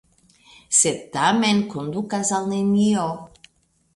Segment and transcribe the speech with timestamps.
[0.77, 3.07] Sed tamen kondukas al nenio.